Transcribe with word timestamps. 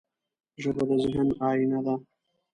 ژبه 0.61 0.83
د 0.89 0.91
ذهن 1.03 1.27
آینه 1.49 1.79
ده 1.85 1.95